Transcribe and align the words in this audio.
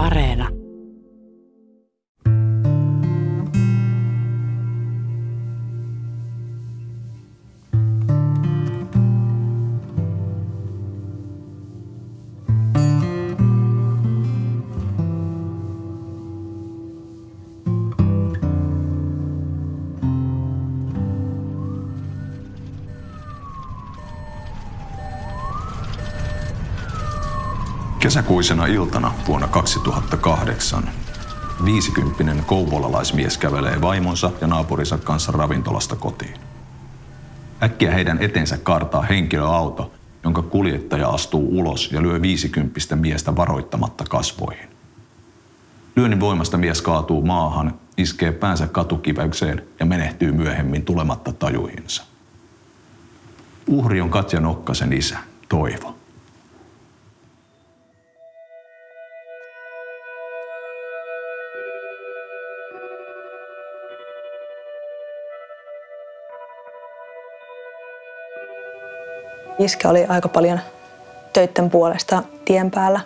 Areena. 0.00 0.59
Kesäkuisena 28.00 28.66
iltana 28.66 29.12
vuonna 29.28 29.48
2008 29.48 30.90
viisikymppinen 31.64 32.44
kouvolalaismies 32.46 33.38
kävelee 33.38 33.80
vaimonsa 33.80 34.30
ja 34.40 34.46
naapurinsa 34.46 34.98
kanssa 34.98 35.32
ravintolasta 35.32 35.96
kotiin. 35.96 36.34
Äkkiä 37.62 37.90
heidän 37.90 38.18
etensä 38.20 38.58
kartaa 38.58 39.02
henkilöauto, 39.02 39.92
jonka 40.24 40.42
kuljettaja 40.42 41.08
astuu 41.08 41.58
ulos 41.58 41.92
ja 41.92 42.02
lyö 42.02 42.22
viisikymppistä 42.22 42.96
miestä 42.96 43.36
varoittamatta 43.36 44.04
kasvoihin. 44.08 44.68
Lyönnin 45.96 46.20
voimasta 46.20 46.58
mies 46.58 46.82
kaatuu 46.82 47.26
maahan, 47.26 47.74
iskee 47.96 48.32
päänsä 48.32 48.66
katukiväykseen 48.66 49.62
ja 49.80 49.86
menehtyy 49.86 50.32
myöhemmin 50.32 50.84
tulematta 50.84 51.32
tajuihinsa. 51.32 52.02
Uhri 53.66 54.00
on 54.00 54.10
Katja 54.10 54.40
Nokkasen 54.40 54.92
isä, 54.92 55.18
Toivo. 55.48 55.99
Iske 69.60 69.88
oli 69.88 70.06
aika 70.08 70.28
paljon 70.28 70.60
töitten 71.32 71.70
puolesta 71.70 72.22
tien 72.44 72.70
päällä. 72.70 73.00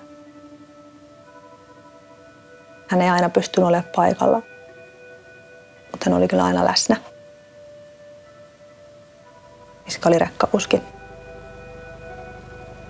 Hän 2.88 3.02
ei 3.02 3.10
aina 3.10 3.28
pystynyt 3.28 3.68
olemaan 3.68 3.92
paikalla, 3.96 4.42
mutta 5.90 6.04
hän 6.06 6.14
oli 6.14 6.28
kyllä 6.28 6.44
aina 6.44 6.64
läsnä. 6.64 6.96
Iska 9.86 10.08
oli 10.08 10.18
rekkapuski. 10.18 10.82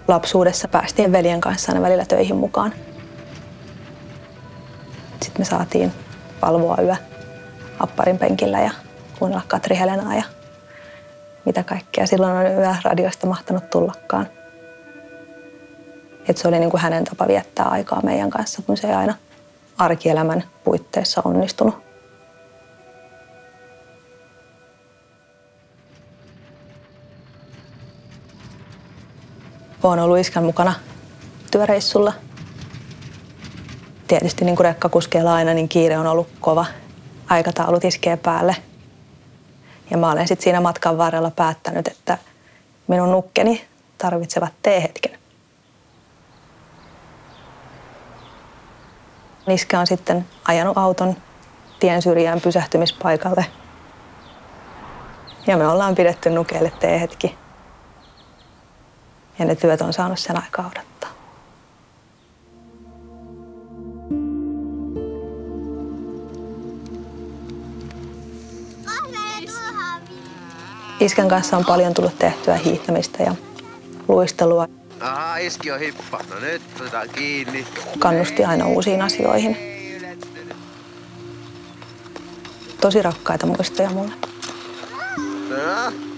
Lapsuudessa 0.08 0.68
päästiin 0.68 1.12
veljen 1.12 1.40
kanssa 1.40 1.72
aina 1.72 1.82
välillä 1.82 2.04
töihin 2.04 2.36
mukaan. 2.36 2.72
Sitten 5.22 5.40
me 5.40 5.44
saatiin 5.44 5.92
valvoa 6.42 6.76
yö 6.82 6.96
apparin 7.78 8.18
penkillä 8.18 8.60
ja 8.60 8.70
kuunnella 9.18 9.44
Katri 9.48 9.78
Helenaa 9.78 10.14
ja 10.14 10.22
mitä 11.44 11.62
kaikkea 11.62 12.06
silloin 12.06 12.32
on 12.32 12.46
yö 12.46 12.74
radiosta 12.84 13.26
mahtanut 13.26 13.70
tullakaan. 13.70 14.28
Et 16.28 16.36
se 16.36 16.48
oli 16.48 16.58
niin 16.58 16.70
kuin 16.70 16.80
hänen 16.80 17.04
tapa 17.04 17.28
viettää 17.28 17.66
aikaa 17.66 18.02
meidän 18.02 18.30
kanssa, 18.30 18.62
kun 18.62 18.76
se 18.76 18.86
ei 18.86 18.94
aina 18.94 19.14
arkielämän 19.78 20.44
puitteissa 20.64 21.22
onnistunut. 21.24 21.84
Olen 29.82 30.00
ollut 30.00 30.18
iskän 30.18 30.44
mukana 30.44 30.74
työreissulla. 31.50 32.12
Tietysti 34.08 34.44
niin 34.44 34.56
kuin 34.56 34.64
rekkakuskeilla 34.64 35.34
aina, 35.34 35.54
niin 35.54 35.68
kiire 35.68 35.98
on 35.98 36.06
ollut 36.06 36.28
kova. 36.40 36.66
Aikataulut 37.28 37.84
iskee 37.84 38.16
päälle– 38.16 38.56
ja 39.90 39.96
mä 39.96 40.12
olen 40.12 40.28
sitten 40.28 40.44
siinä 40.44 40.60
matkan 40.60 40.98
varrella 40.98 41.30
päättänyt, 41.30 41.88
että 41.88 42.18
minun 42.88 43.12
nukkeni 43.12 43.64
tarvitsevat 43.98 44.52
teehetken. 44.62 45.18
Niska 49.46 49.78
on 49.78 49.86
sitten 49.86 50.26
ajanut 50.44 50.78
auton 50.78 51.16
tien 51.80 52.02
syrjään 52.02 52.40
pysähtymispaikalle. 52.40 53.46
Ja 55.46 55.56
me 55.56 55.68
ollaan 55.68 55.94
pidetty 55.94 56.30
nukeille 56.30 56.72
teehetki. 56.80 57.38
Ja 59.38 59.44
ne 59.44 59.54
työt 59.54 59.80
on 59.80 59.92
saanut 59.92 60.18
sen 60.18 60.42
aikaa 60.42 60.66
odottaa. 60.66 60.93
Iskän 71.04 71.28
kanssa 71.28 71.56
on 71.56 71.64
paljon 71.64 71.94
tullut 71.94 72.18
tehtyä 72.18 72.56
hiihtämistä 72.56 73.22
ja 73.22 73.34
luistelua. 74.08 74.68
Aha, 75.00 75.36
iski 75.36 75.70
on 75.70 75.78
hippa. 75.80 76.20
No 76.30 76.40
nyt 76.40 76.62
otetaan 76.80 77.08
kiinni. 77.08 77.66
Kannusti 77.98 78.44
aina 78.44 78.66
uusiin 78.66 79.02
asioihin. 79.02 79.56
Tosi 82.80 83.02
rakkaita 83.02 83.46
muistoja 83.46 83.90
mulle. 83.90 84.12
No. 85.48 86.13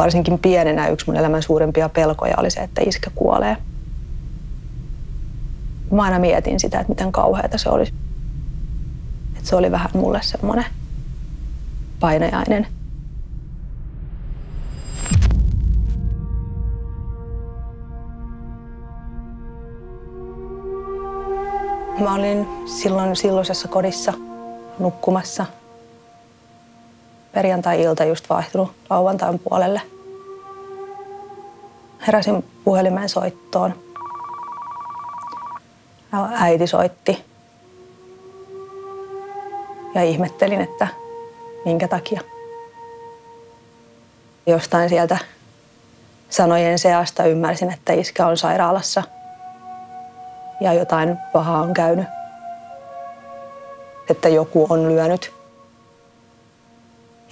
Varsinkin 0.00 0.38
pienenä 0.38 0.88
yksi 0.88 1.06
mun 1.06 1.16
elämän 1.16 1.42
suurimpia 1.42 1.88
pelkoja 1.88 2.34
oli 2.38 2.50
se, 2.50 2.60
että 2.60 2.80
iskä 2.86 3.10
kuolee. 3.14 3.56
Mä 5.90 6.02
aina 6.02 6.18
mietin 6.18 6.60
sitä, 6.60 6.80
että 6.80 6.92
miten 6.92 7.12
kauheata 7.12 7.58
se 7.58 7.68
olisi. 7.68 7.92
Että 9.36 9.48
se 9.48 9.56
oli 9.56 9.70
vähän 9.70 9.90
mulle 9.94 10.20
semmoinen 10.22 10.64
painajainen. 12.00 12.66
Mä 22.00 22.14
olin 22.14 22.48
silloin 22.66 23.16
silloisessa 23.16 23.68
kodissa 23.68 24.12
nukkumassa– 24.78 25.46
perjantai-ilta 27.32 28.04
just 28.04 28.30
vaihtunut 28.30 28.72
lauantain 28.90 29.38
puolelle. 29.38 29.82
Heräsin 32.06 32.44
puhelimen 32.64 33.08
soittoon. 33.08 33.74
Äiti 36.32 36.66
soitti. 36.66 37.24
Ja 39.94 40.02
ihmettelin, 40.02 40.60
että 40.60 40.88
minkä 41.64 41.88
takia. 41.88 42.20
Jostain 44.46 44.88
sieltä 44.88 45.18
sanojen 46.30 46.78
seasta 46.78 47.24
ymmärsin, 47.24 47.72
että 47.72 47.92
iskä 47.92 48.26
on 48.26 48.36
sairaalassa 48.36 49.02
ja 50.60 50.72
jotain 50.72 51.18
pahaa 51.32 51.62
on 51.62 51.74
käynyt. 51.74 52.06
Että 54.10 54.28
joku 54.28 54.66
on 54.68 54.88
lyönyt 54.88 55.39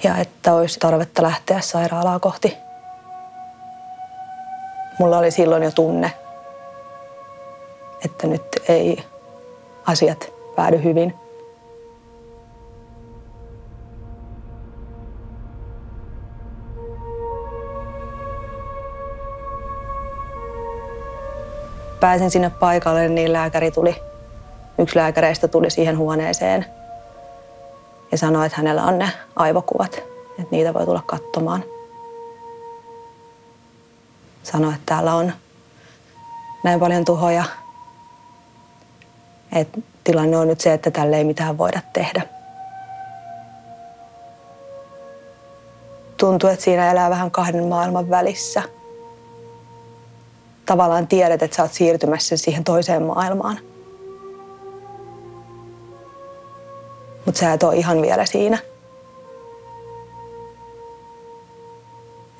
ja 0.04 0.16
että 0.16 0.54
olisi 0.54 0.80
tarvetta 0.80 1.22
lähteä 1.22 1.60
sairaalaa 1.60 2.18
kohti. 2.18 2.56
Mulla 4.98 5.18
oli 5.18 5.30
silloin 5.30 5.62
jo 5.62 5.70
tunne, 5.70 6.12
että 8.04 8.26
nyt 8.26 8.42
ei 8.68 9.04
asiat 9.86 10.32
päädy 10.56 10.82
hyvin. 10.82 11.14
Pääsin 22.00 22.30
sinne 22.30 22.50
paikalle, 22.50 23.08
niin 23.08 23.32
lääkäri 23.32 23.70
tuli. 23.70 23.96
Yksi 24.78 24.96
lääkäreistä 24.96 25.48
tuli 25.48 25.70
siihen 25.70 25.98
huoneeseen– 25.98 26.66
ja 28.12 28.18
sanoi, 28.18 28.46
että 28.46 28.56
hänellä 28.56 28.84
on 28.84 28.98
ne 28.98 29.12
aivokuvat, 29.36 29.96
että 30.38 30.48
niitä 30.50 30.74
voi 30.74 30.84
tulla 30.84 31.02
katsomaan. 31.06 31.64
Sanoi, 34.42 34.70
että 34.72 34.82
täällä 34.86 35.14
on 35.14 35.32
näin 36.64 36.80
paljon 36.80 37.04
tuhoja, 37.04 37.44
että 39.52 39.78
tilanne 40.04 40.36
on 40.36 40.48
nyt 40.48 40.60
se, 40.60 40.72
että 40.72 40.90
tälle 40.90 41.16
ei 41.16 41.24
mitään 41.24 41.58
voida 41.58 41.80
tehdä. 41.92 42.22
Tuntuu, 46.16 46.50
että 46.50 46.64
siinä 46.64 46.90
elää 46.90 47.10
vähän 47.10 47.30
kahden 47.30 47.64
maailman 47.66 48.10
välissä. 48.10 48.62
tavallaan 50.66 51.06
tiedät, 51.06 51.42
että 51.42 51.56
sä 51.56 51.62
oot 51.62 51.72
siirtymässä 51.72 52.36
siihen 52.36 52.64
toiseen 52.64 53.02
maailmaan. 53.02 53.58
Mutta 57.28 57.38
sä 57.38 57.52
et 57.52 57.62
ole 57.62 57.76
ihan 57.76 58.02
vielä 58.02 58.26
siinä. 58.26 58.58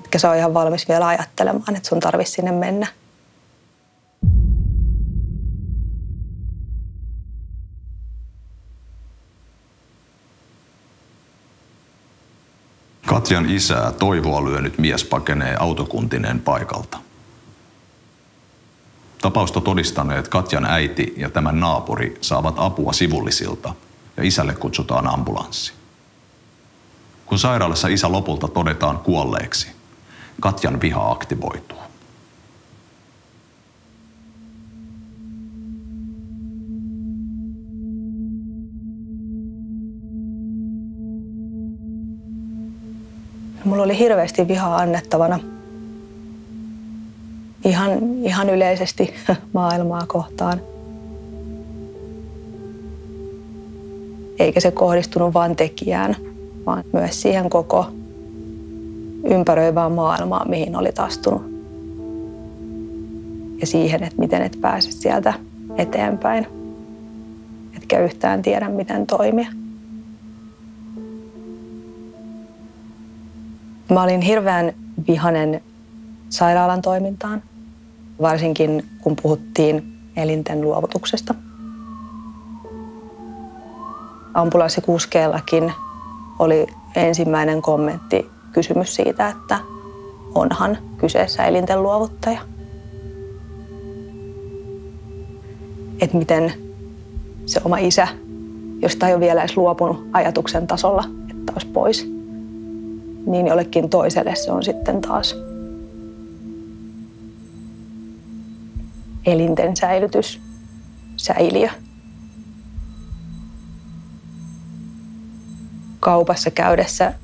Etkä 0.01 0.19
sä 0.19 0.29
ole 0.29 0.39
ihan 0.39 0.55
valmis 0.55 0.89
vielä 0.89 1.07
ajattelemaan, 1.07 1.77
että 1.77 1.89
sun 1.89 2.01
tarvitsisi 2.01 2.35
sinne 2.35 2.53
mennä. 2.53 2.87
Katjan 13.07 13.51
isää 13.51 13.93
toivoa 13.93 14.45
lyönyt 14.45 14.79
mies 14.79 15.05
pakenee 15.05 15.57
autokuntineen 15.59 16.41
paikalta. 16.41 16.99
Tapausta 19.23 19.61
todistaneet 19.61 20.29
Katjan 20.29 20.65
äiti 20.65 21.15
ja 21.17 21.31
tämän 21.31 21.61
naapuri 21.61 22.19
saavat 22.21 22.55
apua 22.59 22.93
sivullisilta 22.93 23.75
ja 24.19 24.25
isälle 24.25 24.55
kutsutaan 24.55 25.07
ambulanssi. 25.07 25.73
Kun 27.27 27.39
sairaalassa 27.39 27.89
isä 27.89 28.13
lopulta 28.13 28.49
todetaan 28.49 28.99
kuolleeksi, 28.99 29.69
Katjan 30.41 30.81
viha 30.81 31.11
aktivoituu. 31.11 31.79
Mulla 43.65 43.83
oli 43.83 43.99
hirveästi 43.99 44.49
vihaa 44.49 44.77
annettavana 44.77 45.41
ihan, 47.65 47.91
ihan 48.23 48.51
yleisesti 48.51 49.15
maailmaa 49.53 50.07
kohtaan. 50.07 50.61
Eikä 54.39 54.61
se 54.61 54.71
kohdistunut 54.71 55.35
vain 55.35 55.57
tekijään, 55.57 56.17
vaan 56.67 56.85
myös 56.93 57.23
siihen 57.23 57.51
koko 57.51 57.87
ympäröivään 59.25 59.93
maailmaan, 59.93 60.51
mihin 60.51 60.77
olit 60.77 60.99
astunut. 60.99 61.43
Ja 63.61 63.67
siihen, 63.67 64.03
että 64.03 64.19
miten 64.19 64.43
et 64.43 64.59
pääse 64.61 64.91
sieltä 64.93 65.35
eteenpäin. 65.77 66.47
Etkä 67.77 68.01
yhtään 68.01 68.43
tiedä, 68.43 68.69
miten 68.69 69.07
toimia. 69.07 69.49
Mä 73.91 74.03
olin 74.03 74.21
hirveän 74.21 74.73
vihanen 75.09 75.61
sairaalan 76.29 76.83
toimintaan, 76.83 77.43
varsinkin 78.21 78.85
kun 79.01 79.17
puhuttiin 79.23 79.99
elinten 80.17 80.61
luovutuksesta. 80.61 81.35
Ambulanssikuskeellakin 84.35 85.73
oli 86.39 86.67
ensimmäinen 86.97 87.63
kommentti 87.63 88.31
kysymys 88.53 88.95
siitä, 88.95 89.29
että 89.29 89.59
onhan 90.35 90.79
kyseessä 90.97 91.45
elinten 91.45 91.83
luovuttaja. 91.83 92.41
Että 96.01 96.17
miten 96.17 96.53
se 97.47 97.61
oma 97.65 97.79
isä, 97.79 98.09
josta 98.83 99.09
ei 99.09 99.15
ole 99.15 99.21
vielä 99.21 99.41
edes 99.41 99.57
luopunut 99.57 100.09
ajatuksen 100.13 100.67
tasolla, 100.67 101.05
että 101.31 101.53
olisi 101.53 101.67
pois, 101.67 102.05
niin 103.27 103.47
jollekin 103.47 103.91
toiselle 103.91 104.35
se 104.35 104.53
on 104.53 104.63
sitten 104.65 105.01
taas 105.01 105.37
elinten 109.27 109.77
säilytys, 109.77 110.41
säiliö. 111.17 111.69
Kaupassa 116.09 116.51
käydessä 116.51 117.15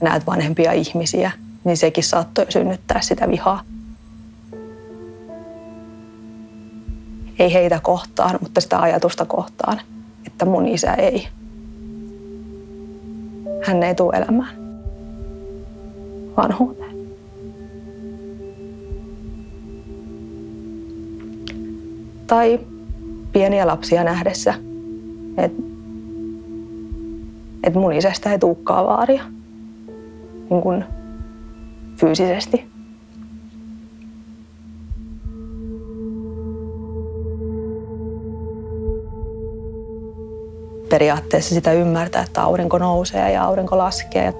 näet 0.00 0.26
vanhempia 0.26 0.72
ihmisiä, 0.72 1.30
niin 1.64 1.76
sekin 1.76 2.04
saattoi 2.04 2.46
synnyttää 2.48 3.00
sitä 3.00 3.28
vihaa. 3.28 3.62
Ei 7.38 7.52
heitä 7.52 7.80
kohtaan, 7.82 8.38
mutta 8.40 8.60
sitä 8.60 8.80
ajatusta 8.80 9.24
kohtaan, 9.24 9.80
että 10.26 10.44
mun 10.44 10.68
isä 10.68 10.94
ei. 10.94 11.28
Hän 13.66 13.82
ei 13.82 13.94
tule 13.94 14.16
elämään 14.16 14.54
vanhuuteen. 16.36 16.96
Tai 22.26 22.60
pieniä 23.32 23.66
lapsia 23.66 24.04
nähdessä, 24.04 24.54
että 25.36 25.67
et 27.64 27.74
mun 27.74 27.92
isästä 27.92 28.32
ei 28.32 28.38
tuukkaa 28.38 28.86
vaaria 28.86 29.24
niin 30.50 30.62
kuin 30.62 30.84
fyysisesti. 31.96 32.68
Periaatteessa 40.88 41.54
sitä 41.54 41.72
ymmärtää, 41.72 42.22
että 42.22 42.42
aurinko 42.42 42.78
nousee 42.78 43.32
ja 43.32 43.44
aurinko 43.44 43.78
laskee 43.78 44.34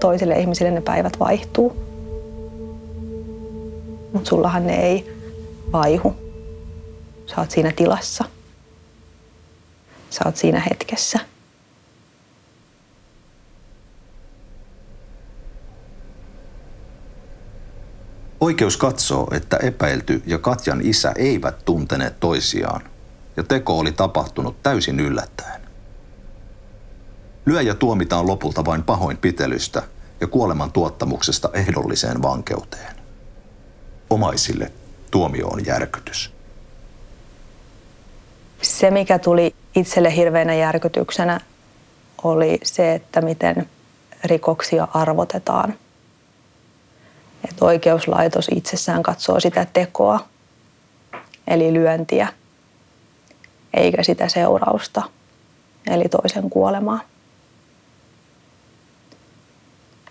toisille 0.00 0.38
ihmisille 0.38 0.70
ne 0.70 0.80
päivät 0.80 1.18
vaihtuu. 1.20 1.76
Mutta 4.12 4.28
sullahan 4.28 4.66
ne 4.66 4.76
ei 4.76 5.16
vaihu. 5.72 6.16
Sä 7.26 7.40
oot 7.40 7.50
siinä 7.50 7.72
tilassa. 7.76 8.24
Sä 10.10 10.20
oot 10.24 10.36
siinä 10.36 10.62
hetkessä. 10.70 11.18
Oikeus 18.42 18.76
katsoo, 18.76 19.28
että 19.32 19.56
epäilty 19.56 20.22
ja 20.26 20.38
Katjan 20.38 20.80
isä 20.82 21.12
eivät 21.16 21.64
tunteneet 21.64 22.20
toisiaan, 22.20 22.80
ja 23.36 23.42
teko 23.42 23.78
oli 23.78 23.92
tapahtunut 23.92 24.62
täysin 24.62 25.00
yllättäen. 25.00 25.60
Lyöjä 27.46 27.74
tuomitaan 27.74 28.26
lopulta 28.26 28.64
vain 28.64 28.82
pahoinpitelystä 28.82 29.82
ja 30.20 30.26
kuoleman 30.26 30.72
tuottamuksesta 30.72 31.50
ehdolliseen 31.52 32.22
vankeuteen. 32.22 32.96
Omaisille 34.10 34.72
tuomio 35.10 35.48
on 35.48 35.66
järkytys. 35.66 36.32
Se, 38.62 38.90
mikä 38.90 39.18
tuli 39.18 39.54
itselle 39.76 40.16
hirveänä 40.16 40.54
järkytyksenä, 40.54 41.40
oli 42.22 42.58
se, 42.62 42.94
että 42.94 43.20
miten 43.20 43.68
rikoksia 44.24 44.88
arvotetaan. 44.94 45.74
Että 47.44 47.64
oikeuslaitos 47.64 48.48
itsessään 48.54 49.02
katsoo 49.02 49.40
sitä 49.40 49.66
tekoa, 49.72 50.28
eli 51.46 51.72
lyöntiä, 51.72 52.28
eikä 53.74 54.02
sitä 54.02 54.28
seurausta, 54.28 55.02
eli 55.86 56.04
toisen 56.08 56.50
kuolemaa. 56.50 57.00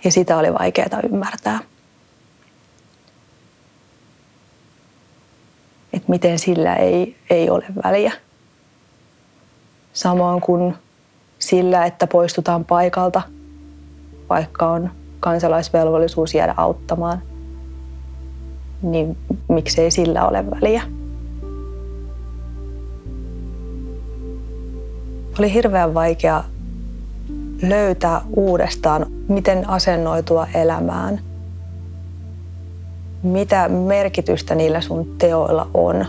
Ja 0.04 0.12
sitä 0.12 0.38
oli 0.38 0.54
vaikeaa 0.54 1.02
ymmärtää. 1.04 1.60
Että 5.94 6.12
miten 6.12 6.40
sillä 6.40 6.76
ei, 6.76 7.18
ei 7.30 7.50
ole 7.50 7.66
väliä. 7.84 8.12
Samoin 9.94 10.42
kuin 10.42 10.76
sillä, 11.40 11.86
että 11.86 12.08
poistutaan 12.08 12.66
paikalta, 12.66 13.22
vaikka 14.30 14.72
on 14.72 14.92
kansalaisvelvollisuus 15.22 16.36
jäädä 16.36 16.54
auttamaan, 16.58 17.22
niin 18.82 19.18
miksei 19.48 19.92
sillä 19.92 20.28
ole 20.28 20.52
väliä. 20.52 20.84
Oli 25.40 25.54
hirveän 25.54 25.94
vaikea 25.94 26.44
löytää 27.62 28.22
uudestaan, 28.36 29.06
miten 29.28 29.70
asennoitua 29.70 30.48
elämään. 30.54 31.20
Mitä 33.24 33.70
merkitystä 33.70 34.56
niillä 34.56 34.82
sun 34.82 35.16
teoilla 35.18 35.68
on, 35.74 36.06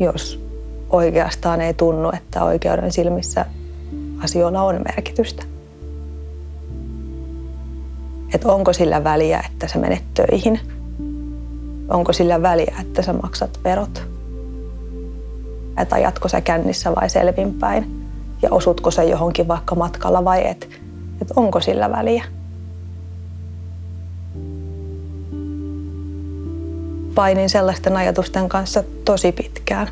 jos 0.00 0.44
oikeastaan 0.90 1.60
ei 1.60 1.74
tunnu, 1.74 2.10
että 2.16 2.44
oikeuden 2.44 2.92
silmissä 2.92 3.46
asioilla 4.24 4.62
on 4.62 4.80
merkitystä. 4.94 5.57
Että 8.34 8.52
onko 8.52 8.72
sillä 8.72 9.04
väliä, 9.04 9.42
että 9.52 9.68
sä 9.68 9.78
menet 9.78 10.04
töihin? 10.14 10.60
Onko 11.88 12.12
sillä 12.12 12.42
väliä, 12.42 12.76
että 12.80 13.02
sä 13.02 13.12
maksat 13.12 13.60
verot? 13.64 14.02
Että 15.80 15.94
ajatko 15.94 16.28
sä 16.28 16.40
kännissä 16.40 16.94
vai 16.94 17.10
selvinpäin? 17.10 18.08
ja 18.42 18.48
osutko 18.50 18.90
se 18.90 19.04
johonkin 19.04 19.48
vaikka 19.48 19.74
matkalla 19.74 20.24
vai 20.24 20.46
et. 20.46 20.68
Että 21.22 21.34
onko 21.36 21.60
sillä 21.60 21.90
väliä. 21.90 22.24
painin 27.14 27.50
sellaisten 27.50 27.96
ajatusten 27.96 28.48
kanssa 28.48 28.84
tosi 29.04 29.32
pitkään. 29.32 29.88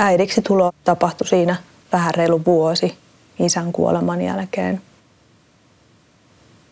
Äidiksi 0.00 0.42
tulo 0.42 0.72
tapahtui 0.84 1.26
siinä 1.26 1.56
vähän 1.92 2.14
reilu 2.14 2.44
vuosi 2.46 2.98
isän 3.38 3.72
kuoleman 3.72 4.22
jälkeen. 4.22 4.82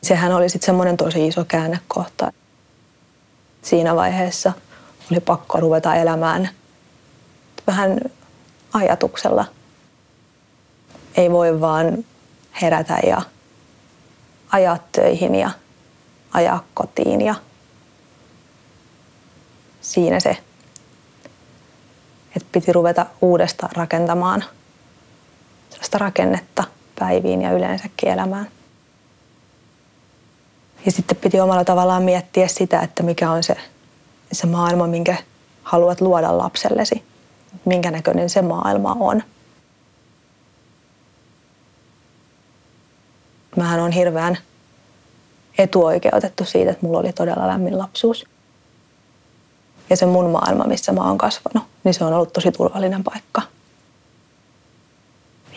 Sehän 0.03 0.33
oli 0.33 0.49
sitten 0.49 0.67
semmoinen 0.67 0.97
tosi 0.97 1.27
iso 1.27 1.45
käännekohta. 1.45 2.33
Siinä 3.63 3.97
vaiheessa 3.97 4.53
oli 5.11 5.21
pakko 5.21 5.61
ruveta 5.61 5.95
elämään 5.95 6.51
vähän 7.67 8.01
ajatuksella. 8.73 9.45
Ei 11.17 11.31
voi 11.31 11.61
vaan 11.61 12.05
herätä 12.63 12.99
ja 13.07 13.23
ajaa 14.53 14.79
töihin 14.93 15.35
ja 15.35 15.51
ajaa 16.33 16.65
kotiin 16.75 17.21
ja 17.21 17.35
siinä 19.81 20.21
se, 20.21 20.37
että 22.37 22.49
piti 22.53 22.73
ruveta 22.73 23.07
uudestaan 23.21 23.73
rakentamaan 23.77 24.45
sellaista 25.71 25.99
rakennetta 25.99 26.65
päiviin 26.99 27.43
ja 27.43 27.53
yleensäkin 27.53 28.09
elämään. 28.09 28.49
Ja 30.87 30.93
sitten 30.93 31.17
piti 31.17 31.41
omalla 31.41 31.65
tavallaan 31.65 32.03
miettiä 32.03 32.49
sitä, 32.49 32.81
että 32.81 33.03
mikä 33.03 33.31
on 33.31 33.43
se, 33.43 33.57
se 34.33 34.47
maailma, 34.47 34.87
minkä 34.87 35.17
haluat 35.63 36.01
luoda 36.01 36.39
lapsellesi. 36.39 37.05
Minkä 37.65 37.91
näköinen 37.91 38.31
se 38.31 38.43
maailma 38.43 38.97
on. 39.01 39.23
Mähän 43.57 43.81
on 43.81 43.93
hirveän 43.93 44.39
etuoikeutettu 45.59 46.45
siitä, 46.45 46.71
että 46.71 46.87
mulla 46.87 46.99
oli 46.99 47.13
todella 47.13 47.47
lämmin 47.47 47.79
lapsuus. 47.79 48.27
Ja 49.91 49.97
se 49.97 50.07
mun 50.07 50.31
maailma, 50.31 50.65
missä 50.65 50.93
mä 50.93 51.01
oon 51.09 51.19
kasvanut, 51.19 51.69
niin 51.85 51.95
se 51.95 52.05
on 52.05 52.13
ollut 52.13 52.33
tosi 52.33 52.53
turvallinen 52.53 53.05
paikka. 53.05 53.43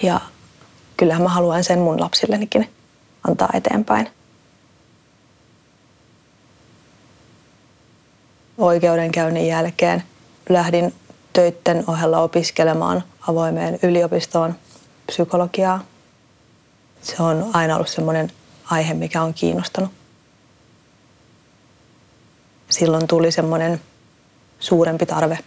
Ja 0.03 0.19
kyllähän 0.97 1.23
mä 1.23 1.29
haluan 1.29 1.63
sen 1.63 1.79
mun 1.79 2.01
lapsillenikin 2.01 2.69
antaa 3.27 3.49
eteenpäin. 3.53 4.09
Oikeudenkäynnin 8.57 9.47
jälkeen 9.47 10.03
lähdin 10.49 10.93
töitten 11.33 11.83
ohella 11.87 12.19
opiskelemaan 12.19 13.03
avoimeen 13.27 13.79
yliopistoon 13.83 14.55
psykologiaa. 15.07 15.83
Se 17.01 17.23
on 17.23 17.49
aina 17.53 17.75
ollut 17.75 17.87
semmoinen 17.87 18.31
aihe, 18.71 18.93
mikä 18.93 19.21
on 19.21 19.33
kiinnostanut. 19.33 19.91
Silloin 22.69 23.07
tuli 23.07 23.31
semmoinen 23.31 23.81
suurempi 24.59 25.05
tarve 25.05 25.39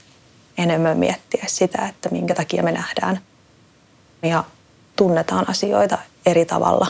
enemmän 0.58 0.98
miettiä 0.98 1.44
sitä, 1.46 1.86
että 1.88 2.08
minkä 2.08 2.34
takia 2.34 2.62
me 2.62 2.72
nähdään 2.72 3.20
ja 4.22 4.44
tunnetaan 4.96 5.50
asioita 5.50 5.98
eri 6.26 6.44
tavalla. 6.44 6.86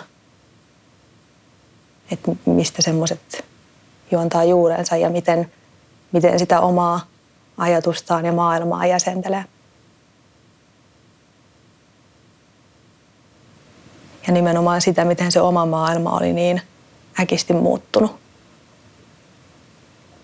Että 2.11 2.31
mistä 2.47 2.83
semmoiset 2.83 3.45
juontaa 4.11 4.45
juurensa 4.45 4.97
ja 4.97 5.11
miten, 5.11 5.53
miten 6.13 6.39
sitä 6.39 6.61
omaa 6.61 7.01
ajatustaan 7.57 8.25
ja 8.25 8.33
maailmaa 8.33 8.87
jäsentelee. 8.87 9.45
Ja 14.27 14.33
nimenomaan 14.33 14.81
sitä, 14.81 15.05
miten 15.05 15.33
se 15.33 15.41
oma 15.41 15.67
maailma 15.67 16.17
oli 16.17 16.33
niin 16.33 16.63
äkisti 17.21 17.53
muuttunut. 17.53 18.22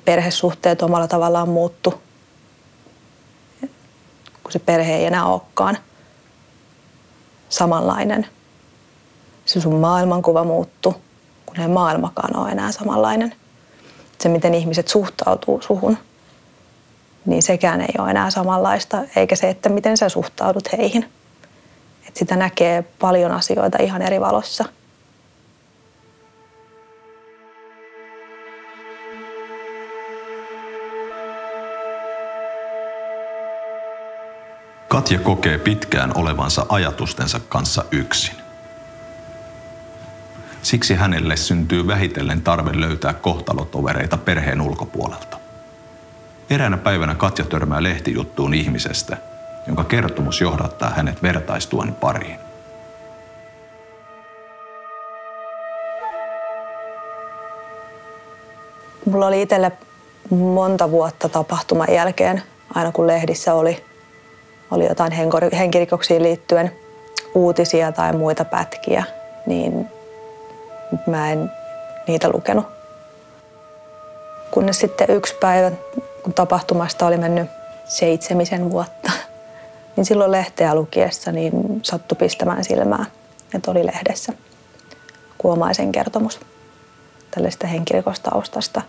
Perhesuhteet 0.08 0.82
omalla 0.82 1.08
tavallaan 1.08 1.48
muuttu, 1.48 1.90
kun 4.42 4.52
se 4.52 4.58
perhe 4.58 4.96
ei 4.96 5.04
enää 5.04 5.26
olekaan 5.26 5.78
samanlainen. 7.48 8.26
Se 9.44 9.60
sun 9.60 9.74
maailmankuva 9.74 10.44
muuttu, 10.44 10.94
kun 11.46 11.60
ei 11.60 11.68
maailmakaan 11.68 12.36
ole 12.36 12.50
enää 12.50 12.72
samanlainen. 12.72 13.34
Se, 14.18 14.28
miten 14.28 14.54
ihmiset 14.54 14.88
suhtautuu 14.88 15.62
suhun, 15.62 15.98
niin 17.26 17.42
sekään 17.42 17.80
ei 17.80 17.94
ole 17.98 18.10
enää 18.10 18.30
samanlaista, 18.30 19.04
eikä 19.16 19.36
se, 19.36 19.48
että 19.48 19.68
miten 19.68 19.96
sä 19.96 20.08
suhtaudut 20.08 20.72
heihin. 20.72 21.08
Et 22.08 22.16
sitä 22.16 22.36
näkee 22.36 22.82
paljon 22.98 23.32
asioita 23.32 23.78
ihan 23.82 24.02
eri 24.02 24.20
valossa. 24.20 24.64
Katja 34.98 35.18
kokee 35.18 35.58
pitkään 35.58 36.16
olevansa 36.16 36.66
ajatustensa 36.68 37.40
kanssa 37.48 37.84
yksin. 37.90 38.34
Siksi 40.62 40.94
hänelle 40.94 41.36
syntyy 41.36 41.86
vähitellen 41.86 42.42
tarve 42.42 42.80
löytää 42.80 43.14
kohtalotovereita 43.14 44.16
perheen 44.16 44.60
ulkopuolelta. 44.60 45.38
Eräänä 46.50 46.76
päivänä 46.76 47.14
Katja 47.14 47.44
törmää 47.44 47.82
lehtijuttuun 47.82 48.54
ihmisestä, 48.54 49.16
jonka 49.66 49.84
kertomus 49.84 50.40
johdattaa 50.40 50.90
hänet 50.90 51.22
vertaistuen 51.22 51.94
pariin. 51.94 52.38
Mulla 59.04 59.26
oli 59.26 59.42
itselle 59.42 59.72
monta 60.30 60.90
vuotta 60.90 61.28
tapahtuman 61.28 61.88
jälkeen, 61.92 62.42
aina 62.74 62.92
kun 62.92 63.06
lehdissä 63.06 63.54
oli, 63.54 63.87
oli 64.70 64.88
jotain 64.88 65.12
henkirikoksiin 65.58 66.22
liittyen 66.22 66.72
uutisia 67.34 67.92
tai 67.92 68.12
muita 68.12 68.44
pätkiä, 68.44 69.04
niin 69.46 69.88
mä 71.06 71.32
en 71.32 71.52
niitä 72.06 72.28
lukenut. 72.32 72.66
Kunnes 74.50 74.78
sitten 74.78 75.10
yksi 75.10 75.34
päivä, 75.40 75.70
kun 76.22 76.34
tapahtumasta 76.34 77.06
oli 77.06 77.16
mennyt 77.16 77.50
seitsemisen 77.84 78.70
vuotta, 78.70 79.12
niin 79.96 80.04
silloin 80.04 80.32
lehteä 80.32 80.74
lukiessa 80.74 81.32
niin 81.32 81.80
sattui 81.82 82.16
pistämään 82.16 82.64
silmää, 82.64 83.04
että 83.54 83.70
oli 83.70 83.86
lehdessä 83.86 84.32
kuomaisen 85.38 85.92
kertomus 85.92 86.40
tällaista 87.30 87.66
henkirikostaustasta. 87.66 88.82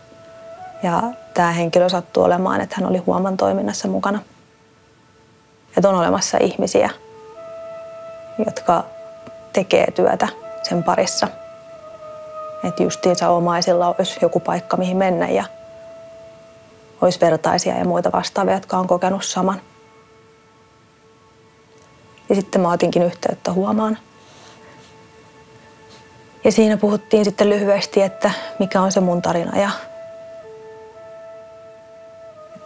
Ja 0.82 1.02
tämä 1.34 1.52
henkilö 1.52 1.88
sattui 1.88 2.24
olemaan, 2.24 2.60
että 2.60 2.76
hän 2.78 2.90
oli 2.90 2.98
huoman 2.98 3.36
toiminnassa 3.36 3.88
mukana. 3.88 4.18
Että 5.76 5.88
on 5.88 5.94
olemassa 5.94 6.38
ihmisiä, 6.40 6.90
jotka 8.46 8.84
tekee 9.52 9.90
työtä 9.90 10.28
sen 10.62 10.82
parissa. 10.82 11.28
Että 12.64 12.82
justiinsa 12.82 13.28
omaisilla 13.28 13.94
olisi 13.98 14.18
joku 14.22 14.40
paikka, 14.40 14.76
mihin 14.76 14.96
mennä 14.96 15.28
ja 15.28 15.44
olisi 17.00 17.20
vertaisia 17.20 17.78
ja 17.78 17.84
muita 17.84 18.12
vastaavia, 18.12 18.54
jotka 18.54 18.76
on 18.76 18.86
kokenut 18.86 19.24
saman. 19.24 19.60
Ja 22.28 22.34
sitten 22.34 22.60
mä 22.60 22.72
otinkin 22.72 23.02
yhteyttä 23.02 23.52
huomaan. 23.52 23.98
Ja 26.44 26.52
siinä 26.52 26.76
puhuttiin 26.76 27.24
sitten 27.24 27.48
lyhyesti, 27.48 28.02
että 28.02 28.30
mikä 28.58 28.80
on 28.80 28.92
se 28.92 29.00
mun 29.00 29.22
tarina. 29.22 29.58
Ja 29.58 29.70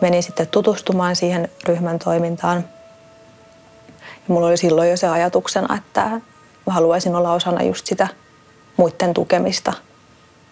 menin 0.01 0.23
sitten 0.23 0.49
tutustumaan 0.49 1.17
siihen 1.17 1.49
ryhmän 1.65 1.99
toimintaan. 1.99 2.65
Ja 4.29 4.35
mulla 4.35 4.47
oli 4.47 4.57
silloin 4.57 4.91
jo 4.91 4.97
se 4.97 5.09
ajatuksena, 5.09 5.77
että 5.77 6.21
haluaisin 6.67 7.15
olla 7.15 7.33
osana 7.33 7.63
just 7.63 7.87
sitä 7.87 8.09
muiden 8.77 9.15
tukemista. 9.15 9.73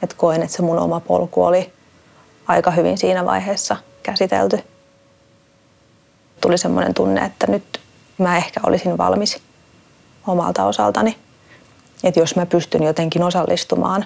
Että 0.03 0.17
koen, 0.17 0.43
että 0.43 0.57
se 0.57 0.63
mun 0.63 0.79
oma 0.79 1.01
polku 1.01 1.45
oli 1.45 1.73
aika 2.49 2.71
hyvin 2.71 2.99
siinä 2.99 3.25
vaiheessa 3.25 3.77
käsitelty. 4.03 4.59
Tuli 6.41 6.59
semmoinen 6.59 6.95
tunne, 6.95 7.25
että 7.25 7.47
nyt 7.47 7.81
mä 8.19 8.37
ehkä 8.37 8.61
olisin 8.67 8.99
valmis 8.99 9.43
omalta 10.27 10.65
osaltani. 10.65 11.19
Että 12.05 12.21
jos 12.21 12.37
mä 12.37 12.47
pystyn 12.47 12.83
jotenkin 12.83 13.23
osallistumaan, 13.23 14.05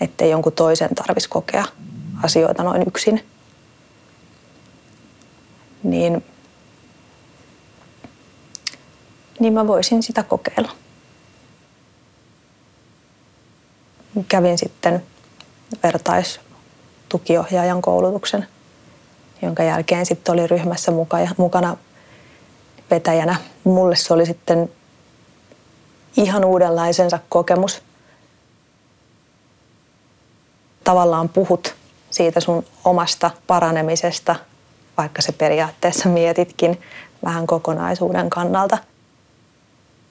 ettei 0.00 0.30
jonkun 0.30 0.52
toisen 0.52 0.94
tarvitsisi 0.94 1.28
kokea 1.28 1.64
asioita 2.22 2.62
noin 2.62 2.84
yksin, 2.86 3.26
niin, 5.82 6.24
niin 9.42 9.52
mä 9.52 9.66
voisin 9.66 10.02
sitä 10.02 10.22
kokeilla. 10.22 10.70
Kävin 14.28 14.58
sitten 14.58 15.02
vertaistukiohjaajan 15.82 17.82
koulutuksen, 17.82 18.46
jonka 19.42 19.62
jälkeen 19.62 20.06
sitten 20.06 20.32
oli 20.32 20.46
ryhmässä 20.46 20.92
mukana 21.36 21.76
vetäjänä. 22.90 23.36
Mulle 23.64 23.96
se 23.96 24.14
oli 24.14 24.26
sitten 24.26 24.70
ihan 26.16 26.44
uudenlaisensa 26.44 27.18
kokemus. 27.28 27.82
Tavallaan 30.84 31.28
puhut 31.28 31.74
siitä 32.10 32.40
sun 32.40 32.64
omasta 32.84 33.30
paranemisesta, 33.46 34.36
vaikka 34.96 35.22
se 35.22 35.32
periaatteessa 35.32 36.08
mietitkin 36.08 36.80
vähän 37.24 37.46
kokonaisuuden 37.46 38.30
kannalta. 38.30 38.78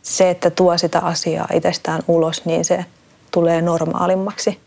Se, 0.01 0.29
että 0.29 0.49
tuo 0.49 0.77
sitä 0.77 0.99
asiaa 0.99 1.47
itsestään 1.53 2.01
ulos, 2.07 2.45
niin 2.45 2.65
se 2.65 2.85
tulee 3.31 3.61
normaalimmaksi. 3.61 4.59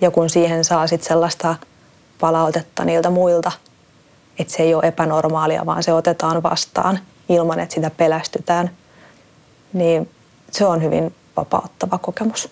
Ja 0.00 0.10
kun 0.10 0.30
siihen 0.30 0.64
saa 0.64 0.86
sit 0.86 1.02
sellaista 1.02 1.56
palautetta 2.20 2.84
niiltä 2.84 3.10
muilta, 3.10 3.52
että 4.38 4.52
se 4.52 4.62
ei 4.62 4.74
ole 4.74 4.82
epänormaalia, 4.86 5.66
vaan 5.66 5.82
se 5.82 5.92
otetaan 5.92 6.42
vastaan 6.42 6.98
ilman, 7.28 7.60
että 7.60 7.74
sitä 7.74 7.90
pelästytään, 7.90 8.70
niin 9.72 10.10
se 10.50 10.66
on 10.66 10.82
hyvin 10.82 11.14
vapauttava 11.36 11.98
kokemus. 11.98 12.50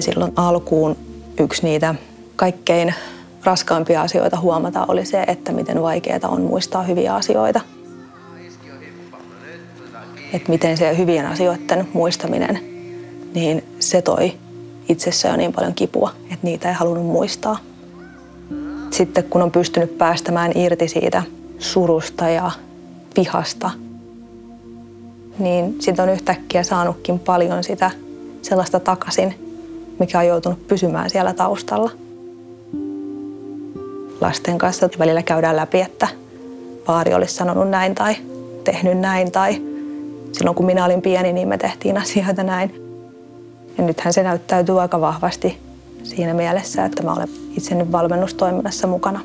Silloin 0.00 0.32
alkuun 0.36 0.96
yksi 1.40 1.62
niitä 1.62 1.94
kaikkein 2.36 2.94
raskaimpia 3.44 4.02
asioita 4.02 4.40
huomata 4.40 4.84
oli 4.88 5.04
se, 5.04 5.22
että 5.26 5.52
miten 5.52 5.82
vaikeaa 5.82 6.28
on 6.28 6.42
muistaa 6.42 6.82
hyviä 6.82 7.14
asioita. 7.14 7.60
Että 10.32 10.50
miten 10.50 10.76
se 10.76 10.98
hyvien 10.98 11.26
asioiden 11.26 11.88
muistaminen, 11.92 12.60
niin 13.34 13.64
se 13.78 14.02
toi 14.02 14.32
itsessä 14.88 15.28
jo 15.28 15.36
niin 15.36 15.52
paljon 15.52 15.74
kipua, 15.74 16.12
että 16.24 16.38
niitä 16.46 16.68
ei 16.68 16.74
halunnut 16.74 17.06
muistaa. 17.06 17.58
Sitten 18.90 19.24
kun 19.24 19.42
on 19.42 19.50
pystynyt 19.50 19.98
päästämään 19.98 20.52
irti 20.54 20.88
siitä 20.88 21.22
surusta 21.58 22.28
ja 22.28 22.50
vihasta, 23.16 23.70
niin 25.38 25.76
sitten 25.80 26.02
on 26.02 26.08
yhtäkkiä 26.08 26.62
saanutkin 26.62 27.18
paljon 27.18 27.64
sitä 27.64 27.90
sellaista 28.42 28.80
takaisin, 28.80 29.34
mikä 29.98 30.18
on 30.18 30.26
joutunut 30.26 30.66
pysymään 30.66 31.10
siellä 31.10 31.34
taustalla. 31.34 31.90
Lasten 34.22 34.58
kanssa 34.58 34.88
välillä 34.98 35.22
käydään 35.22 35.56
läpi, 35.56 35.80
että 35.80 36.08
vaari 36.88 37.14
olisi 37.14 37.34
sanonut 37.34 37.70
näin 37.70 37.94
tai 37.94 38.16
tehnyt 38.64 38.98
näin 38.98 39.32
tai 39.32 39.62
silloin 40.32 40.54
kun 40.56 40.66
minä 40.66 40.84
olin 40.84 41.02
pieni, 41.02 41.32
niin 41.32 41.48
me 41.48 41.58
tehtiin 41.58 41.98
asioita 41.98 42.42
näin. 42.42 42.74
Ja 43.78 43.84
nythän 43.84 44.12
se 44.12 44.22
näyttäytyy 44.22 44.80
aika 44.80 45.00
vahvasti 45.00 45.58
siinä 46.02 46.34
mielessä, 46.34 46.84
että 46.84 47.02
mä 47.02 47.12
olen 47.12 47.28
itse 47.56 47.74
nyt 47.74 47.92
valmennustoiminnassa 47.92 48.86
mukana. 48.86 49.20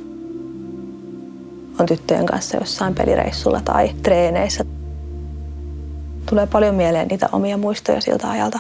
On 1.80 1.86
tyttöjen 1.86 2.26
kanssa 2.26 2.58
jossain 2.58 2.96
pelireissulla 2.96 3.62
tai 3.66 3.92
treeneissä. 4.04 4.66
Tulee 6.30 6.48
paljon 6.48 6.76
mieleen 6.76 7.08
niitä 7.08 7.30
omia 7.32 7.58
muistoja 7.58 8.02
siltä 8.02 8.30
ajalta. 8.30 8.60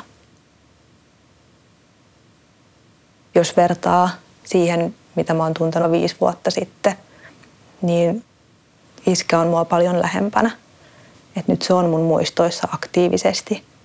Jos 3.36 3.58
vertaa 3.58 4.10
siihen, 4.44 4.96
mitä 5.18 5.34
mä 5.34 5.44
oon 5.44 5.54
tuntenut 5.54 5.92
viisi 5.92 6.16
vuotta 6.22 6.52
sitten, 6.52 6.94
niin 7.82 8.24
iskä 9.08 9.40
on 9.40 9.48
mua 9.48 9.66
paljon 9.66 10.02
lähempänä. 10.02 10.52
Et 11.36 11.48
nyt 11.48 11.62
se 11.62 11.74
on 11.74 11.90
mun 11.90 12.02
muistoissa 12.02 12.68
aktiivisesti– 12.72 13.64